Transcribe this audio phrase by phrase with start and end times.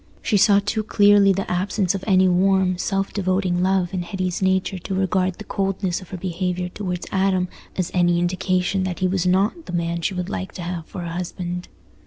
[0.23, 4.79] She saw too clearly the absence of any warm, self devoting love in Hetty's nature
[4.79, 9.27] to regard the coldness of her behaviour towards Adam as any indication that he was
[9.27, 11.67] not the man she would like to have for a husband.